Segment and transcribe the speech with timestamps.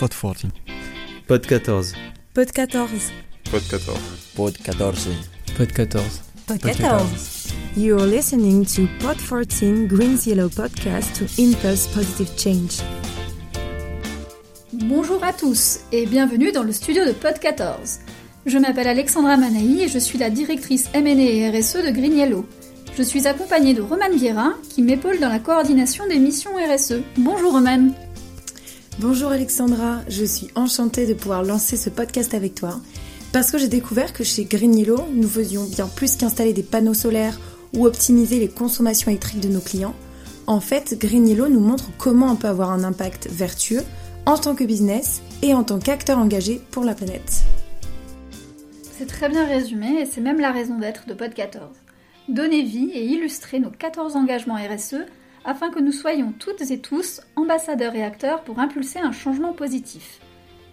[0.00, 0.48] Pod 14.
[1.28, 1.92] Pod 14.
[2.32, 3.12] Pod 14.
[3.52, 4.00] Pod 14.
[4.34, 5.10] Pod 14.
[5.58, 6.22] Pod 14.
[6.46, 7.52] Pod 14.
[7.76, 12.80] You're listening to Pod 14 Green's Yellow podcast to impulse positive change.
[14.72, 18.00] Bonjour à tous et bienvenue dans le studio de Pod 14.
[18.46, 22.46] Je m'appelle Alexandra Manaï et je suis la directrice M&A et RSE de Green Yellow.
[22.96, 27.02] Je suis accompagnée de Romane Guérin qui m'épaule dans la coordination des missions RSE.
[27.18, 27.92] Bonjour Romane.
[29.00, 32.82] Bonjour Alexandra, je suis enchantée de pouvoir lancer ce podcast avec toi
[33.32, 36.92] parce que j'ai découvert que chez Green Yellow, nous faisions bien plus qu'installer des panneaux
[36.92, 37.40] solaires
[37.72, 39.94] ou optimiser les consommations électriques de nos clients.
[40.46, 43.84] En fait, Green Yellow nous montre comment on peut avoir un impact vertueux
[44.26, 47.40] en tant que business et en tant qu'acteur engagé pour la planète.
[48.98, 51.70] C'est très bien résumé et c'est même la raison d'être de Pod 14.
[52.28, 55.06] Donner vie et illustrer nos 14 engagements RSE
[55.44, 60.20] afin que nous soyons toutes et tous ambassadeurs et acteurs pour impulser un changement positif.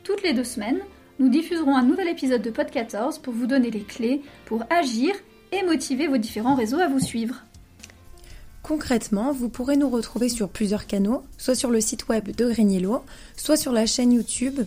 [0.04, 0.82] Toutes les deux semaines,
[1.20, 5.16] nous diffuserons un nouvel épisode de Pod 14 pour vous donner les clés pour agir
[5.52, 7.44] et motiver vos différents réseaux à vous suivre.
[8.64, 12.92] Concrètement, vous pourrez nous retrouver sur plusieurs canaux, soit sur le site web de Green
[13.38, 14.60] soit sur la chaîne YouTube,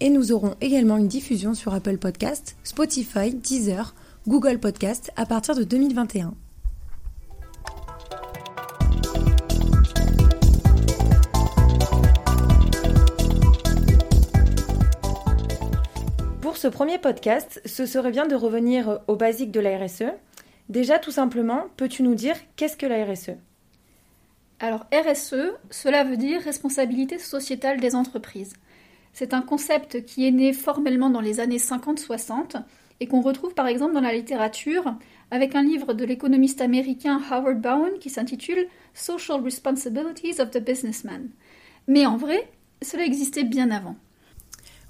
[0.00, 3.94] et nous aurons également une diffusion sur Apple Podcast, Spotify, Deezer,
[4.26, 6.34] Google Podcast à partir de 2021.
[16.62, 20.12] Ce premier podcast, ce serait bien de revenir aux basiques de la RSE.
[20.68, 23.32] Déjà, tout simplement, peux-tu nous dire qu'est-ce que la RSE
[24.60, 28.52] Alors RSE, cela veut dire responsabilité sociétale des entreprises.
[29.12, 32.62] C'est un concept qui est né formellement dans les années 50-60
[33.00, 34.94] et qu'on retrouve par exemple dans la littérature
[35.32, 41.28] avec un livre de l'économiste américain Howard Bowen qui s'intitule Social Responsibilities of the Businessman.
[41.88, 42.48] Mais en vrai,
[42.82, 43.96] cela existait bien avant.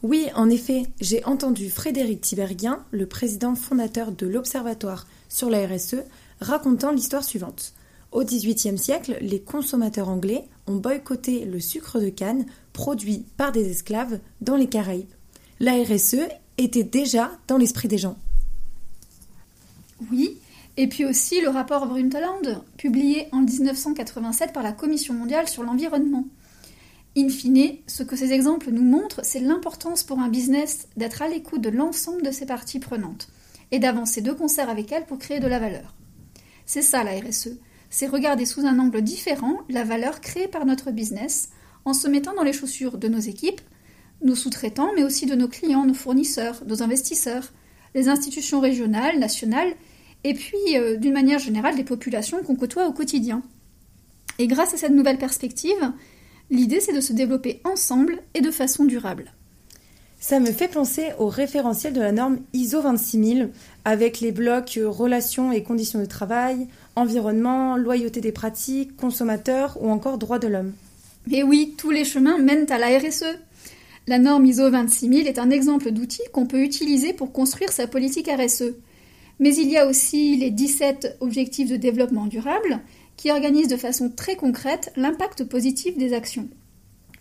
[0.02, 6.02] Oui, en effet, j'ai entendu Frédéric Tiberghien, le président fondateur de l'Observatoire sur la RSE,
[6.40, 7.72] racontant l'histoire suivante.
[8.10, 13.70] Au XVIIIe siècle, les consommateurs anglais ont boycotté le sucre de canne produit par des
[13.70, 15.06] esclaves dans les Caraïbes.
[15.60, 18.16] La RSE était déjà dans l'esprit des gens.
[20.10, 20.36] Oui,
[20.76, 26.26] et puis aussi le rapport Brundtland, publié en 1987 par la Commission mondiale sur l'environnement.
[27.16, 31.28] In fine, ce que ces exemples nous montrent, c'est l'importance pour un business d'être à
[31.28, 33.28] l'écoute de l'ensemble de ses parties prenantes
[33.70, 35.94] et d'avancer de concert avec elles pour créer de la valeur.
[36.64, 37.58] C'est ça la RSE,
[37.90, 41.50] c'est regarder sous un angle différent la valeur créée par notre business
[41.84, 43.60] en se mettant dans les chaussures de nos équipes,
[44.22, 47.52] nos sous-traitants, mais aussi de nos clients, nos fournisseurs, nos investisseurs,
[47.94, 49.74] les institutions régionales, nationales,
[50.24, 53.42] et puis euh, d'une manière générale des populations qu'on côtoie au quotidien.
[54.38, 55.92] Et grâce à cette nouvelle perspective,
[56.52, 59.32] L'idée, c'est de se développer ensemble et de façon durable.
[60.20, 63.48] Ça me fait penser au référentiel de la norme ISO 26000
[63.86, 69.88] avec les blocs euh, relations et conditions de travail, environnement, loyauté des pratiques, consommateurs ou
[69.88, 70.72] encore droits de l'homme.
[71.26, 73.38] Mais oui, tous les chemins mènent à la RSE.
[74.06, 78.28] La norme ISO 26000 est un exemple d'outil qu'on peut utiliser pour construire sa politique
[78.28, 78.74] RSE.
[79.40, 82.82] Mais il y a aussi les 17 objectifs de développement durable
[83.16, 86.48] qui organise de façon très concrète l'impact positif des actions.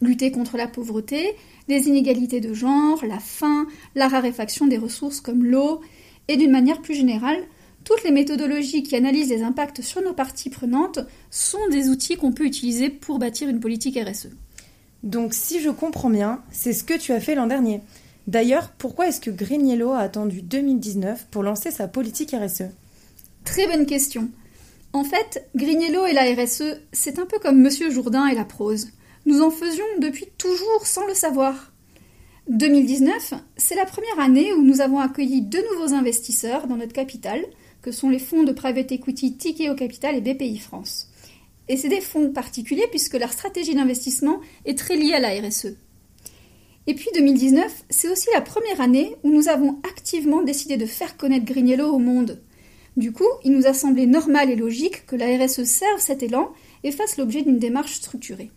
[0.02, 1.36] Lutter contre la pauvreté,
[1.68, 5.82] les inégalités de genre, la faim, la raréfaction des ressources comme l'eau,
[6.28, 7.44] et d'une manière plus générale,
[7.84, 12.32] toutes les méthodologies qui analysent les impacts sur nos parties prenantes sont des outils qu'on
[12.32, 14.30] peut utiliser pour bâtir une politique RSE.
[15.04, 17.82] Donc si je comprends bien, c'est ce que tu as fait l'an dernier.
[18.28, 22.66] D'ailleurs, pourquoi est-ce que Green Yellow a attendu 2019 pour lancer sa politique RSE
[23.46, 24.30] Très bonne question.
[24.94, 28.90] En fait, Grignello et la RSE, c'est un peu comme Monsieur Jourdain et la prose.
[29.26, 31.72] Nous en faisions depuis toujours sans le savoir.
[32.50, 37.42] 2019, c'est la première année où nous avons accueilli deux nouveaux investisseurs dans notre capital,
[37.82, 41.08] que sont les fonds de private equity Tikeo Capital et BPI France.
[41.70, 45.78] Et c'est des fonds particuliers puisque leur stratégie d'investissement est très liée à la RSE.
[46.88, 51.16] Et puis 2019, c'est aussi la première année où nous avons activement décidé de faire
[51.16, 52.42] connaître Grignello au monde.
[52.98, 56.52] Du coup, il nous a semblé normal et logique que la RSE serve cet élan
[56.84, 58.52] et fasse l'objet d'une démarche structurée.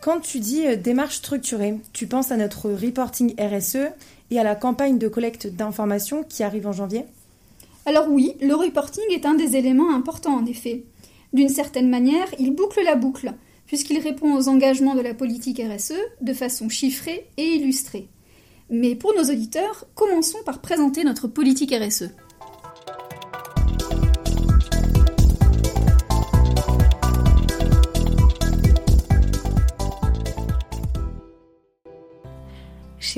[0.00, 3.90] Quand tu dis euh, démarche structurée, tu penses à notre reporting RSE
[4.30, 7.04] et à la campagne de collecte d'informations qui arrive en janvier?
[7.86, 10.84] Alors oui, le reporting est un des éléments importants en effet.
[11.32, 13.34] D'une certaine manière, il boucle la boucle,
[13.66, 18.08] puisqu'il répond aux engagements de la politique RSE de façon chiffrée et illustrée.
[18.70, 22.10] Mais pour nos auditeurs, commençons par présenter notre politique RSE.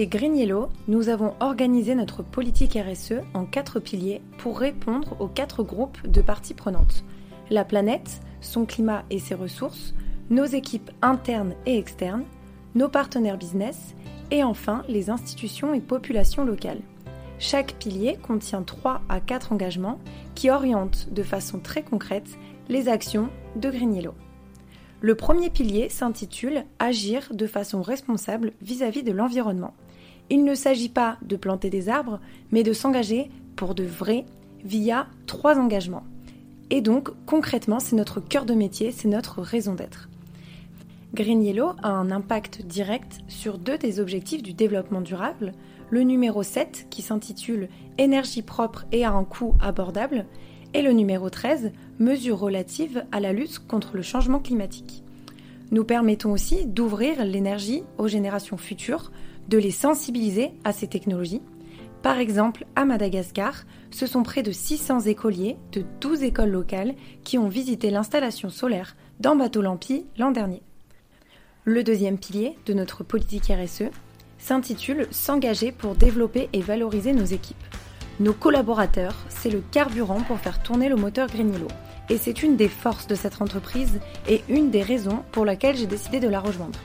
[0.03, 5.63] Chez Green nous avons organisé notre politique RSE en quatre piliers pour répondre aux quatre
[5.63, 7.05] groupes de parties prenantes.
[7.51, 9.95] La planète, son climat et ses ressources,
[10.29, 12.25] nos équipes internes et externes,
[12.75, 13.95] nos partenaires business
[14.33, 16.83] et enfin les institutions et populations locales.
[17.39, 20.01] Chaque pilier contient 3 à 4 engagements
[20.35, 22.39] qui orientent de façon très concrète
[22.69, 24.15] les actions de Green Yellow.
[25.01, 29.75] Le premier pilier s'intitule Agir de façon responsable vis-à-vis de l'environnement.
[30.33, 32.19] Il ne s'agit pas de planter des arbres,
[32.53, 34.25] mais de s'engager pour de vrai
[34.65, 36.05] via trois engagements.
[36.71, 40.09] Et donc, concrètement, c'est notre cœur de métier, c'est notre raison d'être.
[41.13, 41.47] Green
[41.83, 45.53] a un impact direct sur deux des objectifs du développement durable,
[45.91, 47.69] le numéro 7 qui s'intitule
[47.99, 50.25] Énergie propre et à un coût abordable,
[50.73, 55.05] et le numéro 13, Mesures relatives à la lutte contre le changement climatique.
[55.73, 59.13] Nous permettons aussi d'ouvrir l'énergie aux générations futures,
[59.49, 61.43] de les sensibiliser à ces technologies.
[62.03, 67.39] Par exemple, à Madagascar, ce sont près de 600 écoliers de 12 écoles locales qui
[67.39, 70.63] ont visité l'installation solaire dans Bateau Lampi l'an dernier.
[71.65, 73.91] Le deuxième pilier de notre politique RSE
[74.39, 77.57] s'intitule S'engager pour développer et valoriser nos équipes.
[78.19, 81.53] Nos collaborateurs, c'est le carburant pour faire tourner le moteur Green
[82.11, 85.87] Et c'est une des forces de cette entreprise et une des raisons pour laquelle j'ai
[85.87, 86.79] décidé de la rejoindre.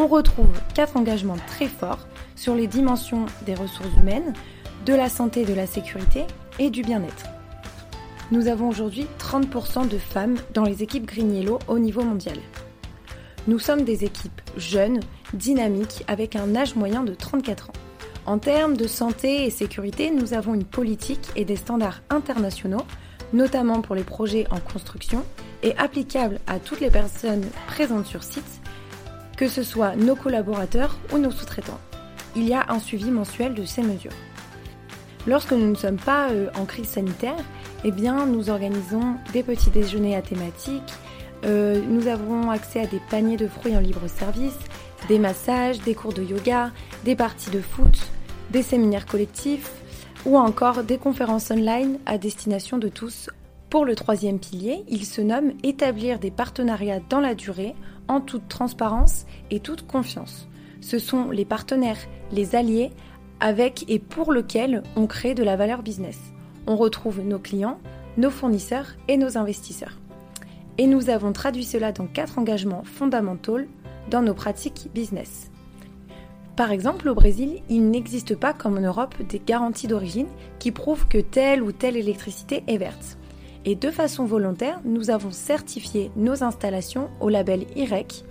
[0.00, 0.46] On retrouve
[0.76, 2.06] quatre engagements très forts
[2.36, 4.32] sur les dimensions des ressources humaines,
[4.86, 6.24] de la santé de la sécurité
[6.60, 7.26] et du bien-être.
[8.30, 12.38] Nous avons aujourd'hui 30% de femmes dans les équipes Green au niveau mondial.
[13.48, 15.00] Nous sommes des équipes jeunes,
[15.34, 17.72] dynamiques, avec un âge moyen de 34 ans.
[18.24, 22.86] En termes de santé et sécurité, nous avons une politique et des standards internationaux,
[23.32, 25.24] notamment pour les projets en construction,
[25.64, 28.57] et applicables à toutes les personnes présentes sur site,
[29.38, 31.80] que ce soit nos collaborateurs ou nos sous-traitants.
[32.36, 34.12] Il y a un suivi mensuel de ces mesures.
[35.26, 37.44] Lorsque nous ne sommes pas euh, en crise sanitaire,
[37.84, 40.92] eh bien, nous organisons des petits déjeuners à thématiques,
[41.44, 44.58] euh, nous avons accès à des paniers de fruits en libre service,
[45.08, 46.72] des massages, des cours de yoga,
[47.04, 48.10] des parties de foot,
[48.50, 49.70] des séminaires collectifs
[50.26, 53.30] ou encore des conférences online à destination de tous.
[53.70, 57.76] Pour le troisième pilier, il se nomme établir des partenariats dans la durée
[58.08, 60.48] en toute transparence et toute confiance.
[60.80, 62.00] Ce sont les partenaires,
[62.32, 62.90] les alliés
[63.40, 66.18] avec et pour lesquels on crée de la valeur business.
[66.66, 67.78] On retrouve nos clients,
[68.16, 69.96] nos fournisseurs et nos investisseurs
[70.78, 73.58] et nous avons traduit cela dans quatre engagements fondamentaux
[74.10, 75.50] dans nos pratiques business.
[76.56, 80.28] Par exemple, au Brésil, il n'existe pas comme en Europe des garanties d'origine
[80.58, 83.17] qui prouvent que telle ou telle électricité est verte.
[83.68, 88.24] Et de façon volontaire, nous avons certifié nos installations au label IREC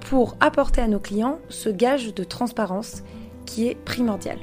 [0.00, 3.02] pour apporter à nos clients ce gage de transparence
[3.46, 4.36] qui est primordial.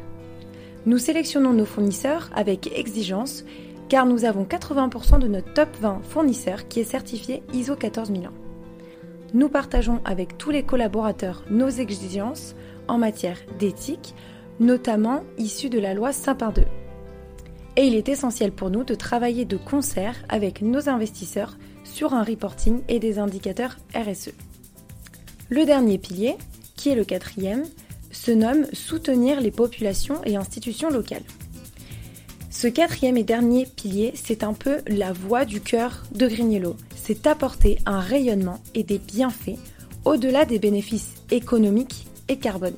[0.87, 3.45] Nous sélectionnons nos fournisseurs avec exigence
[3.89, 8.31] car nous avons 80% de notre top 20 fournisseurs qui est certifié ISO 14001.
[9.35, 12.55] Nous partageons avec tous les collaborateurs nos exigences
[12.87, 14.15] en matière d'éthique,
[14.59, 16.63] notamment issues de la loi Sapin 2.
[17.75, 22.23] Et il est essentiel pour nous de travailler de concert avec nos investisseurs sur un
[22.23, 24.31] reporting et des indicateurs RSE.
[25.49, 26.35] Le dernier pilier,
[26.75, 27.63] qui est le quatrième,
[28.11, 31.23] se nomme Soutenir les populations et institutions locales.
[32.51, 37.27] Ce quatrième et dernier pilier, c'est un peu la voix du cœur de Green C'est
[37.27, 39.57] apporter un rayonnement et des bienfaits
[40.05, 42.75] au-delà des bénéfices économiques et carbone.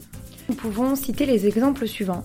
[0.48, 2.24] Nous pouvons citer les exemples suivants.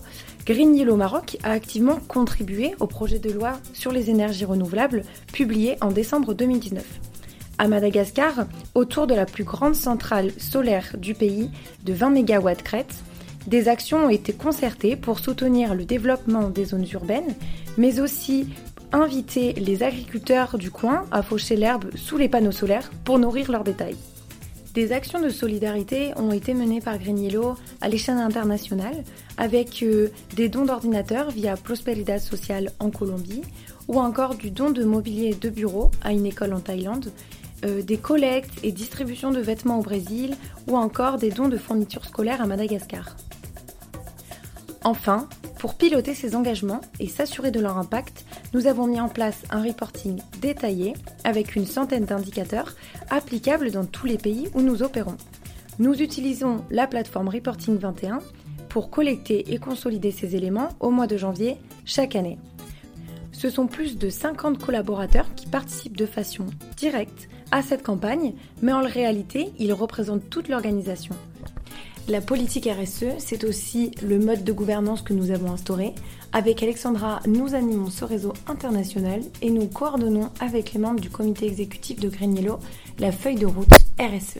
[0.51, 5.77] Green Yellow Maroc a activement contribué au projet de loi sur les énergies renouvelables publié
[5.79, 6.83] en décembre 2019.
[7.57, 11.49] À Madagascar, autour de la plus grande centrale solaire du pays
[11.85, 12.95] de 20 MW crête,
[13.47, 17.33] des actions ont été concertées pour soutenir le développement des zones urbaines,
[17.77, 18.49] mais aussi
[18.91, 23.63] inviter les agriculteurs du coin à faucher l'herbe sous les panneaux solaires pour nourrir leurs
[23.63, 23.95] détails.
[24.73, 29.03] Des actions de solidarité ont été menées par Green Yellow à l'échelle internationale
[29.37, 33.41] avec euh, des dons d'ordinateurs via Prosperidad Social en Colombie
[33.89, 37.11] ou encore du don de mobilier de bureau à une école en Thaïlande,
[37.65, 40.35] euh, des collectes et distributions de vêtements au Brésil
[40.69, 43.17] ou encore des dons de fournitures scolaires à Madagascar.
[44.85, 45.27] Enfin,
[45.61, 48.25] pour piloter ces engagements et s'assurer de leur impact,
[48.55, 52.75] nous avons mis en place un reporting détaillé avec une centaine d'indicateurs
[53.11, 55.17] applicables dans tous les pays où nous opérons.
[55.77, 58.21] Nous utilisons la plateforme Reporting 21
[58.69, 62.39] pour collecter et consolider ces éléments au mois de janvier chaque année.
[63.31, 68.73] Ce sont plus de 50 collaborateurs qui participent de façon directe à cette campagne, mais
[68.73, 71.15] en réalité, ils représentent toute l'organisation.
[72.07, 75.93] La politique RSE, c'est aussi le mode de gouvernance que nous avons instauré.
[76.33, 81.45] Avec Alexandra, nous animons ce réseau international et nous coordonnons avec les membres du comité
[81.45, 82.35] exécutif de Green
[82.99, 84.39] la feuille de route RSE.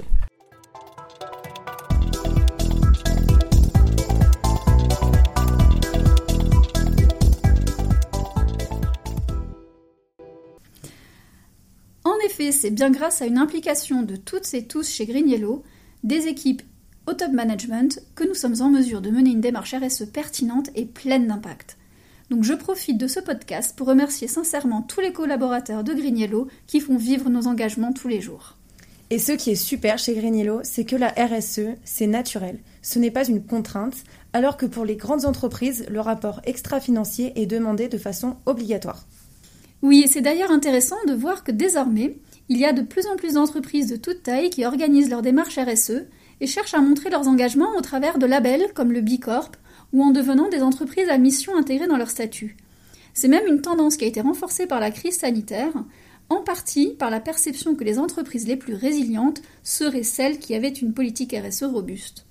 [12.03, 15.61] En effet, c'est bien grâce à une implication de toutes et tous chez Green
[16.03, 16.63] des équipes
[17.07, 20.85] au top management que nous sommes en mesure de mener une démarche RSE pertinente et
[20.85, 21.77] pleine d'impact.
[22.29, 26.79] Donc je profite de ce podcast pour remercier sincèrement tous les collaborateurs de Green qui
[26.79, 28.55] font vivre nos engagements tous les jours.
[29.09, 32.59] Et ce qui est super chez Green c'est que la RSE, c'est naturel.
[32.81, 37.45] Ce n'est pas une contrainte, alors que pour les grandes entreprises, le rapport extra-financier est
[37.45, 39.05] demandé de façon obligatoire.
[39.81, 43.17] Oui, et c'est d'ailleurs intéressant de voir que désormais, il y a de plus en
[43.17, 46.05] plus d'entreprises de toute taille qui organisent leur démarche RSE
[46.41, 49.55] et cherchent à montrer leurs engagements au travers de labels comme le B Corp
[49.93, 52.57] ou en devenant des entreprises à mission intégrées dans leur statut.
[53.13, 55.71] C'est même une tendance qui a été renforcée par la crise sanitaire,
[56.29, 60.69] en partie par la perception que les entreprises les plus résilientes seraient celles qui avaient
[60.69, 62.25] une politique RSE robuste.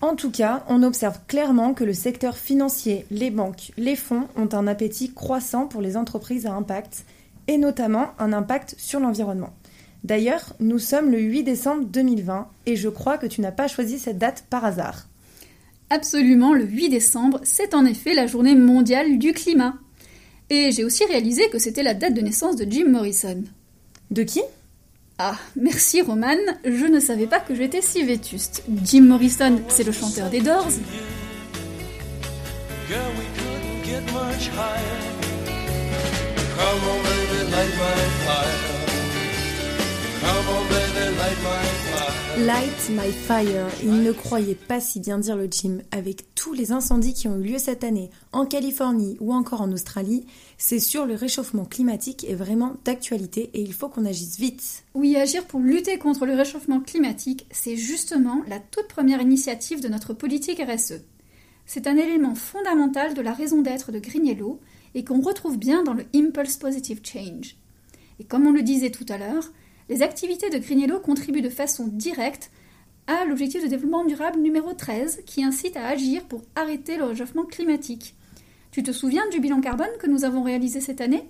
[0.00, 4.48] En tout cas, on observe clairement que le secteur financier, les banques, les fonds ont
[4.52, 7.04] un appétit croissant pour les entreprises à impact,
[7.46, 9.52] et notamment un impact sur l'environnement.
[10.04, 13.98] D'ailleurs, nous sommes le 8 décembre 2020 et je crois que tu n'as pas choisi
[13.98, 15.06] cette date par hasard.
[15.90, 19.74] Absolument, le 8 décembre, c'est en effet la journée mondiale du climat.
[20.48, 23.44] Et j'ai aussi réalisé que c'était la date de naissance de Jim Morrison.
[24.10, 24.40] De qui?
[25.18, 28.64] Ah, merci Roman, je ne savais pas que j'étais si vétuste.
[28.84, 30.66] Jim Morrison, c'est le chanteur des Doors.
[42.38, 43.68] Light my fire.
[43.82, 45.78] Il ne croyait pas si bien dire le Jim.
[45.90, 49.70] Avec tous les incendies qui ont eu lieu cette année en Californie ou encore en
[49.72, 50.24] Australie,
[50.56, 54.84] c'est sûr le réchauffement climatique est vraiment d'actualité et il faut qu'on agisse vite.
[54.94, 59.88] Oui, agir pour lutter contre le réchauffement climatique, c'est justement la toute première initiative de
[59.88, 61.02] notre politique RSE.
[61.66, 64.60] C'est un élément fondamental de la raison d'être de Green Yellow
[64.94, 67.56] et qu'on retrouve bien dans le Impulse Positive Change.
[68.18, 69.50] Et comme on le disait tout à l'heure,
[69.90, 72.52] les activités de Green contribuent de façon directe
[73.08, 77.44] à l'objectif de développement durable numéro 13 qui incite à agir pour arrêter le réchauffement
[77.44, 78.14] climatique.
[78.70, 81.24] Tu te souviens du bilan carbone que nous avons réalisé cette année?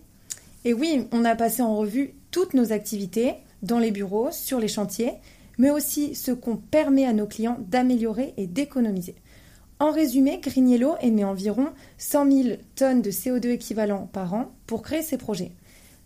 [0.66, 4.68] Et oui, on a passé en revue toutes nos activités dans les bureaux, sur les
[4.68, 5.12] chantiers,
[5.56, 9.14] mais aussi ce qu'on permet à nos clients d'améliorer et d'économiser.
[9.78, 10.68] En résumé, Green
[11.00, 15.52] émet environ 100 000 tonnes de CO2 équivalent par an pour créer ces projets.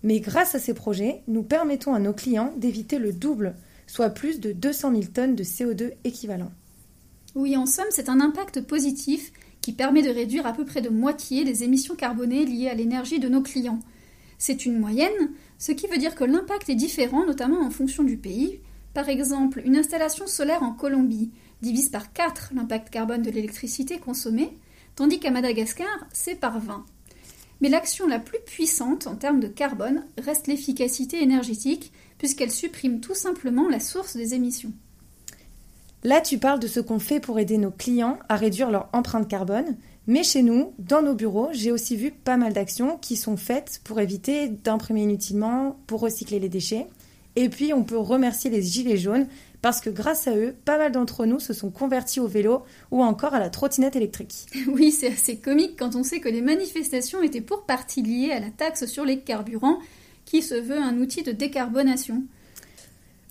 [0.05, 3.57] Mais grâce à ces projets, nous permettons à nos clients d'éviter le double,
[3.87, 6.53] soit plus de 200 000 tonnes de CO2 équivalent.
[7.35, 9.33] Oui, en somme, c'est un impact positif
[9.63, 13.19] qui permet de réduire à peu près de moitié les émissions carbonées liées à l'énergie
[13.19, 13.81] de nos clients.
[14.37, 18.19] C'est une moyenne, ce qui veut dire que l'impact est différent, notamment en fonction du
[18.19, 18.61] pays.
[18.93, 21.31] Par exemple, une installation solaire en Colombie
[21.63, 24.59] divise par 4 l'impact carbone de l'électricité consommée,
[24.97, 26.85] tandis qu'à Madagascar, c'est par 20.
[27.65, 33.15] Mais l'action la plus puissante en termes de carbone reste l'efficacité énergétique, puisqu'elle supprime tout
[33.15, 34.75] simplement la source des émissions.
[36.03, 39.29] Là, tu parles de ce qu'on fait pour aider nos clients à réduire leur empreinte
[39.29, 43.39] carbone, mais chez nous, dans nos bureaux, j'ai aussi vu pas mal d'actions qui sont
[43.39, 46.87] faites pour éviter d'imprimer inutilement, pour recycler les déchets.
[47.37, 49.27] Et puis, on peut remercier les Gilets jaunes
[49.65, 53.03] parce que grâce à eux, pas mal d'entre nous se sont convertis au vélo ou
[53.03, 54.47] encore à la trottinette électrique.
[54.69, 58.41] Oui, c'est assez comique quand on sait que les manifestations étaient pour partie liées à
[58.41, 59.79] la taxe sur les carburants,
[60.27, 62.25] qui se veut un outil de décarbonation.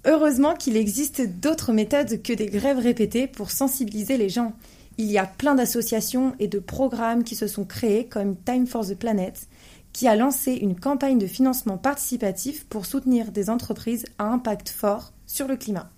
[0.06, 4.54] Heureusement qu'il existe d'autres méthodes que des grèves répétées pour sensibiliser les gens.
[4.98, 8.86] Il y a plein d'associations et de programmes qui se sont créés comme Time for
[8.86, 9.48] the Planet,
[9.94, 15.14] qui a lancé une campagne de financement participatif pour soutenir des entreprises à impact fort
[15.28, 15.90] sur le climat.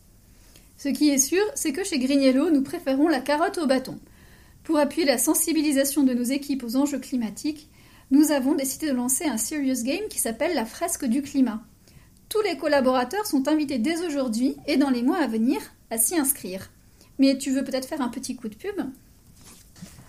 [0.78, 3.98] Ce qui est sûr, c'est que chez Grignello, nous préférons la carotte au bâton.
[4.64, 7.70] Pour appuyer la sensibilisation de nos équipes aux enjeux climatiques,
[8.12, 11.64] nous avons décidé de lancer un serious game qui s'appelle la fresque du climat.
[12.30, 15.60] Tous les collaborateurs sont invités dès aujourd'hui et dans les mois à venir
[15.90, 16.70] à s'y inscrire.
[17.18, 18.76] Mais tu veux peut-être faire un petit coup de pub?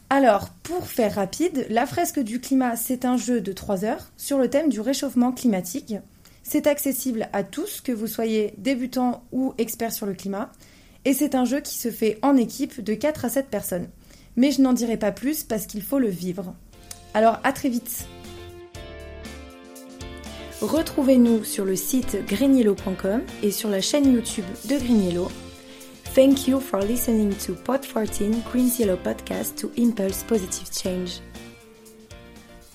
[0.08, 4.38] Alors, pour faire rapide, la fresque du climat, c'est un jeu de 3 heures sur
[4.38, 5.94] le thème du réchauffement climatique.
[6.44, 10.52] C'est accessible à tous, que vous soyez débutant ou expert sur le climat.
[11.04, 13.88] Et c'est un jeu qui se fait en équipe de 4 à 7 personnes.
[14.36, 16.54] Mais je n'en dirai pas plus parce qu'il faut le vivre.
[17.14, 18.06] Alors à très vite
[20.60, 25.02] Retrouvez-nous sur le site greenyellow.com et sur la chaîne YouTube de Green
[26.16, 31.20] Thank you for listening to Pod 14 Green Yellow podcast to impulse positive change.